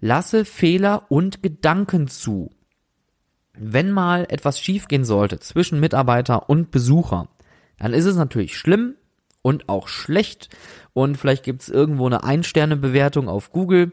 Lasse 0.00 0.44
Fehler 0.44 1.04
und 1.10 1.42
Gedanken 1.42 2.08
zu. 2.08 2.50
Wenn 3.54 3.92
mal 3.92 4.26
etwas 4.28 4.58
schiefgehen 4.58 5.04
sollte 5.04 5.38
zwischen 5.38 5.78
Mitarbeiter 5.78 6.48
und 6.48 6.70
Besucher, 6.70 7.28
dann 7.78 7.92
ist 7.92 8.06
es 8.06 8.16
natürlich 8.16 8.56
schlimm 8.56 8.94
und 9.42 9.68
auch 9.68 9.88
schlecht. 9.88 10.48
Und 10.92 11.16
vielleicht 11.16 11.44
gibt 11.44 11.62
es 11.62 11.68
irgendwo 11.68 12.06
eine 12.06 12.24
Ein-Sterne-Bewertung 12.24 13.28
auf 13.28 13.52
Google. 13.52 13.92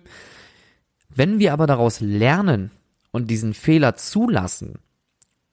Wenn 1.13 1.39
wir 1.39 1.53
aber 1.53 1.67
daraus 1.67 1.99
lernen 1.99 2.71
und 3.11 3.29
diesen 3.29 3.53
Fehler 3.53 3.95
zulassen, 3.95 4.75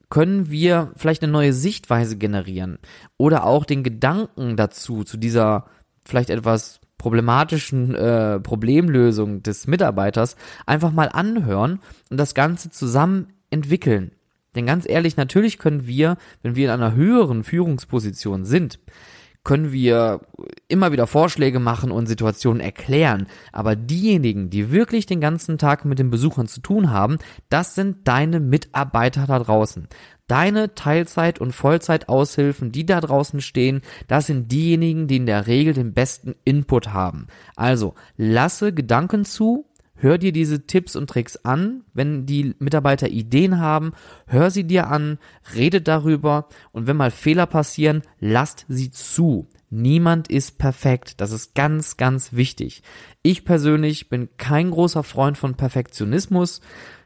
können 0.09 0.49
wir 0.49 0.91
vielleicht 0.95 1.23
eine 1.23 1.31
neue 1.31 1.53
Sichtweise 1.53 2.17
generieren 2.17 2.79
oder 3.17 3.45
auch 3.45 3.65
den 3.65 3.83
Gedanken 3.83 4.55
dazu, 4.55 5.03
zu 5.03 5.17
dieser 5.17 5.65
vielleicht 6.05 6.29
etwas 6.29 6.79
problematischen 6.97 7.93
äh, 7.93 8.39
Problemlösung 8.39 9.43
des 9.43 9.67
Mitarbeiters 9.67 10.35
einfach 10.65 10.91
mal 10.91 11.09
anhören 11.09 11.79
und 12.09 12.17
das 12.17 12.33
Ganze 12.33 12.71
zusammen 12.71 13.33
entwickeln. 13.49 14.11
Denn 14.55 14.65
ganz 14.65 14.89
ehrlich, 14.89 15.17
natürlich 15.17 15.59
können 15.59 15.85
wir, 15.85 16.17
wenn 16.41 16.55
wir 16.55 16.65
in 16.65 16.71
einer 16.71 16.95
höheren 16.95 17.43
Führungsposition 17.43 18.45
sind, 18.45 18.79
können 19.47 19.71
wir 19.71 20.19
immer 20.67 20.91
wieder 20.91 21.07
Vorschläge 21.07 21.59
machen 21.59 21.89
und 21.89 22.05
Situationen 22.05 22.59
erklären. 22.59 23.27
Aber 23.53 23.77
diejenigen, 23.77 24.49
die 24.49 24.71
wirklich 24.71 25.05
den 25.05 25.21
ganzen 25.21 25.57
Tag 25.57 25.85
mit 25.85 25.99
den 25.99 26.09
Besuchern 26.09 26.49
zu 26.49 26.59
tun 26.59 26.91
haben, 26.91 27.17
das 27.47 27.73
sind 27.73 28.09
deine 28.09 28.41
Mitarbeiter 28.41 29.25
da 29.25 29.39
draußen. 29.39 29.87
Deine 30.27 30.75
Teilzeit- 30.75 31.39
und 31.39 31.53
Vollzeitaushilfen, 31.53 32.73
die 32.73 32.85
da 32.85 32.99
draußen 32.99 33.39
stehen, 33.39 33.83
das 34.09 34.27
sind 34.27 34.51
diejenigen, 34.51 35.07
die 35.07 35.15
in 35.15 35.25
der 35.25 35.47
Regel 35.47 35.73
den 35.73 35.93
besten 35.93 36.35
Input 36.43 36.89
haben. 36.89 37.27
Also 37.55 37.95
lasse 38.17 38.73
Gedanken 38.73 39.23
zu, 39.23 39.65
Hör 39.99 40.17
dir 40.17 40.31
diese 40.31 40.67
Tipps 40.67 40.95
und 40.95 41.09
Tricks 41.09 41.37
an. 41.37 41.83
Wenn 41.93 42.25
die 42.25 42.55
Mitarbeiter 42.59 43.07
Ideen 43.07 43.59
haben, 43.59 43.93
hör 44.27 44.51
sie 44.51 44.63
dir 44.63 44.87
an, 44.87 45.17
redet 45.55 45.87
darüber 45.87 46.47
und 46.71 46.85
wenn 46.85 46.97
mal 46.97 47.11
Fehler 47.11 47.47
passieren, 47.47 48.03
lasst 48.19 48.65
sie 48.69 48.91
zu. 48.91 49.47
Niemand 49.69 50.29
ist 50.29 50.59
perfekt. 50.59 51.19
Das 51.19 51.31
ist 51.31 51.55
ganz, 51.55 51.97
ganz 51.97 52.33
wichtig. 52.33 52.83
Ich 53.23 53.43
persönlich 53.43 54.07
bin 54.07 54.29
kein 54.37 54.71
großer 54.71 55.03
Freund 55.03 55.37
von 55.37 55.55
Perfektionismus. 55.55 56.61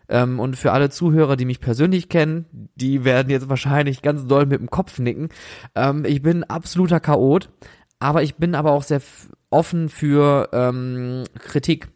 Ähm, 0.10 0.40
und 0.40 0.58
für 0.58 0.74
alle 0.74 0.90
Zuhörer, 0.90 1.38
die 1.38 1.46
mich 1.46 1.62
persönlich 1.62 2.10
kennen, 2.10 2.46
die 2.76 3.06
werden 3.06 3.30
jetzt 3.30 3.50
wahrscheinlich 3.50 4.02
ganz 4.02 4.28
doll 4.28 4.46
mit 4.46 4.60
dem 4.60 4.70
Kopf 4.70 5.00
nicken. 5.00 5.30
Ähm, 5.74 6.04
ich 6.06 6.22
bin 6.22 6.44
absoluter 6.44 7.00
Chaot, 7.00 7.50
aber 8.00 8.22
ich 8.22 8.36
bin 8.36 8.54
aber 8.54 8.74
auch 8.74 8.84
sehr 8.84 9.02
offen 9.50 9.90
für 9.90 10.50
ähm, 10.52 11.24
Kritik 11.40 11.88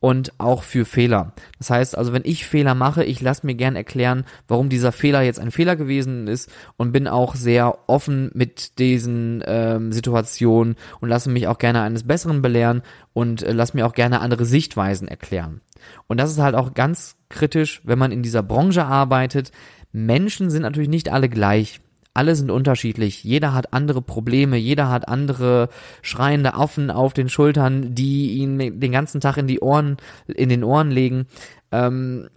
und 0.00 0.32
auch 0.38 0.62
für 0.62 0.84
Fehler. 0.84 1.32
Das 1.58 1.70
heißt 1.70 1.98
also, 1.98 2.12
wenn 2.12 2.22
ich 2.24 2.46
Fehler 2.46 2.74
mache, 2.74 3.04
ich 3.04 3.20
lasse 3.20 3.44
mir 3.44 3.54
gern 3.54 3.74
erklären, 3.74 4.24
warum 4.46 4.68
dieser 4.68 4.92
Fehler 4.92 5.22
jetzt 5.22 5.40
ein 5.40 5.50
Fehler 5.50 5.74
gewesen 5.74 6.28
ist 6.28 6.50
und 6.76 6.92
bin 6.92 7.08
auch 7.08 7.34
sehr 7.34 7.78
offen 7.88 8.30
mit 8.34 8.78
diesen 8.78 9.42
ähm, 9.46 9.92
Situationen 9.92 10.76
und 11.00 11.08
lasse 11.08 11.30
mich 11.30 11.48
auch 11.48 11.58
gerne 11.58 11.82
eines 11.82 12.06
Besseren 12.06 12.42
belehren 12.42 12.82
und 13.12 13.42
äh, 13.42 13.52
lasse 13.52 13.76
mir 13.76 13.86
auch 13.86 13.94
gerne 13.94 14.20
andere 14.20 14.44
Sichtweisen 14.44 15.08
erklären. 15.08 15.60
Und 16.06 16.18
das 16.18 16.30
ist 16.30 16.38
halt 16.38 16.54
auch 16.54 16.74
ganz 16.74 17.16
kritisch, 17.28 17.80
wenn 17.84 17.98
man 17.98 18.12
in 18.12 18.22
dieser 18.22 18.42
Branche 18.42 18.84
arbeitet. 18.84 19.50
Menschen 19.92 20.50
sind 20.50 20.62
natürlich 20.62 20.88
nicht 20.88 21.10
alle 21.10 21.28
gleich 21.28 21.80
alle 22.18 22.34
sind 22.34 22.50
unterschiedlich, 22.50 23.22
jeder 23.22 23.54
hat 23.54 23.72
andere 23.72 24.02
Probleme, 24.02 24.56
jeder 24.56 24.90
hat 24.90 25.06
andere 25.06 25.68
schreiende 26.02 26.54
Affen 26.54 26.90
auf 26.90 27.14
den 27.14 27.28
Schultern, 27.28 27.94
die 27.94 28.32
ihn 28.32 28.58
den 28.58 28.90
ganzen 28.90 29.20
Tag 29.20 29.36
in 29.36 29.46
die 29.46 29.60
Ohren, 29.60 29.98
in 30.26 30.48
den 30.48 30.64
Ohren 30.64 30.90
legen. 30.90 31.28
Ähm, 31.70 32.28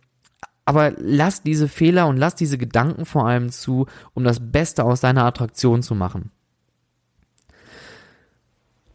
aber 0.65 0.93
lass 0.97 1.41
diese 1.41 1.67
Fehler 1.67 2.05
und 2.05 2.17
lass 2.17 2.35
diese 2.35 2.59
Gedanken 2.59 3.05
vor 3.05 3.27
allem 3.27 3.49
zu, 3.49 3.87
um 4.13 4.23
das 4.23 4.51
Beste 4.51 4.83
aus 4.83 5.01
deiner 5.01 5.25
Attraktion 5.25 5.81
zu 5.81 5.95
machen. 5.95 6.29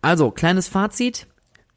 Also, 0.02 0.30
kleines 0.30 0.68
Fazit. 0.68 1.26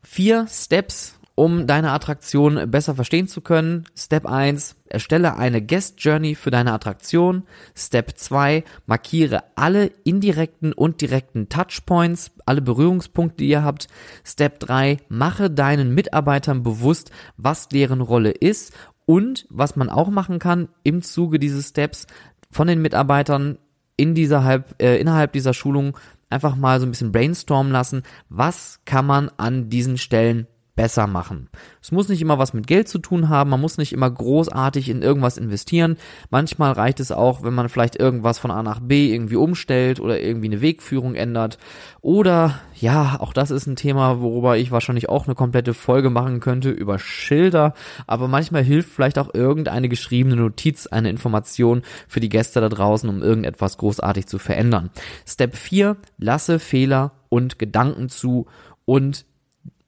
Vier 0.04 0.46
Steps, 0.48 1.19
Um 1.40 1.68
deine 1.68 1.94
Attraktion 1.94 2.70
besser 2.70 2.96
verstehen 2.96 3.30
zu 3.30 3.40
können, 3.40 3.86
Step 3.96 4.26
1, 4.26 4.76
erstelle 4.90 5.38
eine 5.38 5.66
Guest 5.66 6.04
Journey 6.04 6.36
für 6.36 6.52
deine 6.52 6.74
Attraktion. 6.74 7.44
Step 7.74 8.18
2, 8.18 8.66
markiere 8.86 9.46
alle 9.56 9.90
indirekten 10.04 10.74
und 10.74 11.00
direkten 11.00 11.48
Touchpoints, 11.48 12.32
alle 12.46 12.62
Berührungspunkte, 12.62 13.38
die 13.38 13.48
ihr 13.48 13.64
habt. 13.64 13.88
Step 14.26 14.60
3, 14.60 14.98
mache 15.08 15.50
deinen 15.50 15.96
Mitarbeitern 15.96 16.62
bewusst, 16.62 17.10
was 17.38 17.70
deren 17.70 18.02
Rolle 18.02 18.32
ist 18.32 18.74
und 19.06 19.48
was 19.50 19.78
man 19.78 19.90
auch 19.90 20.10
machen 20.10 20.40
kann 20.40 20.68
im 20.84 21.02
Zuge 21.02 21.40
dieses 21.40 21.70
Steps 21.70 22.06
von 22.52 22.68
den 22.68 22.82
Mitarbeitern 22.82 23.60
in 23.96 24.14
dieser 24.14 24.44
halb, 24.44 24.76
äh, 24.82 25.00
innerhalb 25.00 25.32
dieser 25.32 25.54
Schulung 25.54 25.98
einfach 26.30 26.58
mal 26.58 26.82
so 26.82 26.86
ein 26.86 26.92
bisschen 26.92 27.14
brainstormen 27.14 27.72
lassen, 27.72 28.04
was 28.28 28.82
kann 28.84 29.06
man 29.06 29.32
an 29.38 29.70
diesen 29.70 29.98
Stellen 29.98 30.46
besser 30.80 31.08
machen. 31.08 31.50
Es 31.82 31.92
muss 31.92 32.08
nicht 32.08 32.22
immer 32.22 32.40
was 32.40 32.54
mit 32.54 32.66
Geld 32.66 32.88
zu 32.88 33.00
tun 33.00 33.28
haben, 33.28 33.50
man 33.50 33.60
muss 33.60 33.78
nicht 33.78 33.92
immer 33.92 34.10
großartig 34.10 34.88
in 34.88 35.02
irgendwas 35.02 35.36
investieren. 35.36 35.98
Manchmal 36.30 36.72
reicht 36.72 37.02
es 37.02 37.12
auch, 37.12 37.44
wenn 37.44 37.54
man 37.54 37.68
vielleicht 37.68 38.00
irgendwas 38.00 38.40
von 38.40 38.50
A 38.50 38.64
nach 38.64 38.80
B 38.80 39.14
irgendwie 39.14 39.36
umstellt 39.36 40.00
oder 40.00 40.22
irgendwie 40.22 40.48
eine 40.48 40.62
Wegführung 40.62 41.16
ändert. 41.16 41.58
Oder 42.00 42.62
ja, 42.76 43.18
auch 43.20 43.34
das 43.34 43.52
ist 43.52 43.68
ein 43.68 43.76
Thema, 43.76 44.22
worüber 44.22 44.56
ich 44.56 44.72
wahrscheinlich 44.72 45.10
auch 45.10 45.28
eine 45.28 45.36
komplette 45.36 45.74
Folge 45.74 46.10
machen 46.10 46.40
könnte 46.40 46.70
über 46.70 46.98
Schilder. 46.98 47.74
Aber 48.08 48.30
manchmal 48.30 48.64
hilft 48.64 48.90
vielleicht 48.90 49.20
auch 49.20 49.34
irgendeine 49.34 49.90
geschriebene 49.90 50.38
Notiz, 50.38 50.88
eine 50.88 51.10
Information 51.10 51.82
für 52.08 52.22
die 52.22 52.30
Gäste 52.30 52.62
da 52.62 52.70
draußen, 52.70 53.10
um 53.10 53.22
irgendetwas 53.22 53.78
großartig 53.80 54.28
zu 54.28 54.38
verändern. 54.38 54.92
Step 55.28 55.58
4, 55.58 55.98
lasse 56.18 56.58
Fehler 56.58 57.12
und 57.28 57.60
Gedanken 57.60 58.08
zu 58.08 58.46
und 58.86 59.26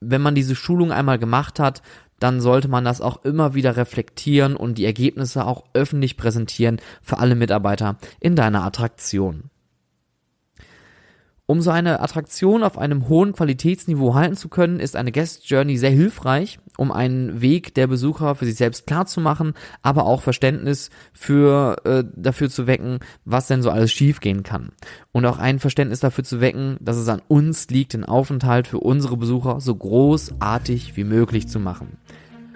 wenn 0.02 0.22
man 0.22 0.34
diese 0.34 0.54
Schulung 0.54 0.92
einmal 0.92 1.18
gemacht 1.18 1.58
hat, 1.58 1.82
dann 2.18 2.40
sollte 2.40 2.68
man 2.68 2.84
das 2.84 3.00
auch 3.00 3.24
immer 3.24 3.54
wieder 3.54 3.76
reflektieren 3.76 4.54
und 4.54 4.78
die 4.78 4.84
Ergebnisse 4.84 5.44
auch 5.44 5.64
öffentlich 5.74 6.16
präsentieren 6.16 6.80
für 7.02 7.18
alle 7.18 7.34
Mitarbeiter 7.34 7.96
in 8.20 8.36
deiner 8.36 8.62
Attraktion. 8.62 9.50
Um 11.46 11.60
so 11.60 11.70
eine 11.70 12.00
Attraktion 12.00 12.62
auf 12.62 12.78
einem 12.78 13.08
hohen 13.08 13.32
Qualitätsniveau 13.32 14.14
halten 14.14 14.36
zu 14.36 14.48
können, 14.48 14.78
ist 14.78 14.94
eine 14.94 15.10
Guest 15.10 15.48
Journey 15.50 15.76
sehr 15.76 15.90
hilfreich, 15.90 16.60
um 16.76 16.92
einen 16.92 17.40
Weg 17.40 17.74
der 17.74 17.86
Besucher 17.86 18.34
für 18.34 18.44
sich 18.44 18.56
selbst 18.56 18.86
klar 18.86 19.06
zu 19.06 19.20
machen, 19.20 19.54
aber 19.82 20.06
auch 20.06 20.22
Verständnis 20.22 20.90
für 21.12 21.76
äh, 21.84 22.04
dafür 22.14 22.50
zu 22.50 22.66
wecken, 22.66 23.00
was 23.24 23.46
denn 23.46 23.62
so 23.62 23.70
alles 23.70 23.92
schiefgehen 23.92 24.42
kann. 24.42 24.72
Und 25.12 25.26
auch 25.26 25.38
ein 25.38 25.58
Verständnis 25.58 26.00
dafür 26.00 26.24
zu 26.24 26.40
wecken, 26.40 26.76
dass 26.80 26.96
es 26.96 27.08
an 27.08 27.22
uns 27.28 27.68
liegt, 27.68 27.92
den 27.92 28.04
Aufenthalt 28.04 28.66
für 28.66 28.78
unsere 28.78 29.16
Besucher 29.16 29.60
so 29.60 29.74
großartig 29.74 30.96
wie 30.96 31.04
möglich 31.04 31.48
zu 31.48 31.60
machen. 31.60 31.98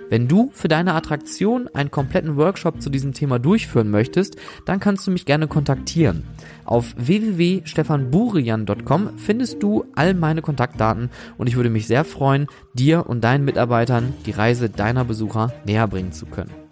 Wenn 0.09 0.29
du 0.29 0.51
für 0.53 0.69
deine 0.69 0.95
Attraktion 0.95 1.69
einen 1.75 1.91
kompletten 1.91 2.37
Workshop 2.37 2.81
zu 2.81 2.89
diesem 2.91 3.13
Thema 3.13 3.39
durchführen 3.39 3.91
möchtest, 3.91 4.37
dann 4.65 4.81
kannst 4.81 5.07
du 5.07 5.11
mich 5.11 5.27
gerne 5.27 5.49
kontaktieren. 5.49 6.25
Auf 6.65 6.95
www.stefanburian.com 6.97 9.19
findest 9.19 9.63
du 9.63 9.85
all 9.95 10.15
meine 10.15 10.41
Kontaktdaten 10.43 11.11
und 11.39 11.49
ich 11.49 11.57
würde 11.57 11.71
mich 11.71 11.87
sehr 11.87 12.05
freuen, 12.05 12.47
dir 12.75 13.07
und 13.07 13.25
deinen 13.25 13.45
Mitarbeitern 13.45 14.13
die 14.27 14.33
Reise 14.33 14.71
deiner 14.71 15.05
Besucher 15.05 15.53
näher 15.65 15.89
bringen 15.89 16.13
zu 16.13 16.27
können. 16.27 16.66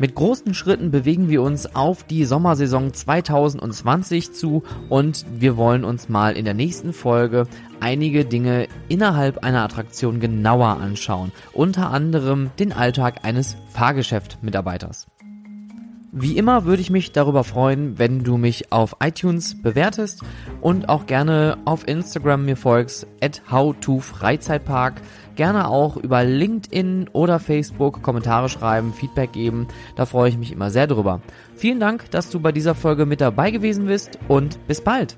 Mit 0.00 0.14
großen 0.14 0.54
Schritten 0.54 0.92
bewegen 0.92 1.28
wir 1.28 1.42
uns 1.42 1.74
auf 1.74 2.04
die 2.04 2.24
Sommersaison 2.24 2.94
2020 2.94 4.32
zu 4.32 4.62
und 4.88 5.26
wir 5.34 5.56
wollen 5.56 5.84
uns 5.84 6.08
mal 6.08 6.36
in 6.36 6.44
der 6.44 6.54
nächsten 6.54 6.92
Folge 6.92 7.48
einige 7.80 8.24
Dinge 8.24 8.68
innerhalb 8.88 9.42
einer 9.42 9.64
Attraktion 9.64 10.20
genauer 10.20 10.68
anschauen, 10.68 11.32
unter 11.52 11.90
anderem 11.90 12.50
den 12.60 12.72
Alltag 12.72 13.24
eines 13.24 13.56
Fahrgeschäft-Mitarbeiters. 13.72 15.08
Wie 16.10 16.38
immer 16.38 16.64
würde 16.64 16.80
ich 16.80 16.88
mich 16.88 17.12
darüber 17.12 17.44
freuen, 17.44 17.98
wenn 17.98 18.24
du 18.24 18.38
mich 18.38 18.72
auf 18.72 18.96
iTunes 19.00 19.60
bewertest 19.60 20.22
und 20.62 20.88
auch 20.88 21.04
gerne 21.04 21.58
auf 21.66 21.86
Instagram 21.86 22.46
mir 22.46 22.56
folgst, 22.56 23.06
at 23.20 23.42
howtofreizeitpark. 23.50 25.02
Gerne 25.38 25.68
auch 25.68 25.96
über 25.96 26.24
LinkedIn 26.24 27.10
oder 27.12 27.38
Facebook 27.38 28.02
Kommentare 28.02 28.48
schreiben, 28.48 28.92
Feedback 28.92 29.30
geben. 29.30 29.68
Da 29.94 30.04
freue 30.04 30.30
ich 30.30 30.36
mich 30.36 30.50
immer 30.50 30.70
sehr 30.70 30.88
drüber. 30.88 31.20
Vielen 31.54 31.78
Dank, 31.78 32.10
dass 32.10 32.28
du 32.28 32.40
bei 32.40 32.50
dieser 32.50 32.74
Folge 32.74 33.06
mit 33.06 33.20
dabei 33.20 33.52
gewesen 33.52 33.86
bist 33.86 34.18
und 34.26 34.58
bis 34.66 34.80
bald. 34.80 35.16